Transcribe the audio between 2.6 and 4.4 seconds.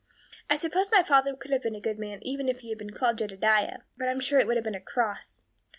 he had been called Jedediah; but I'm sure